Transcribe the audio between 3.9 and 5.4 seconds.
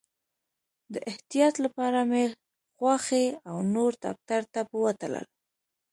ډاکټر ته بوتلل.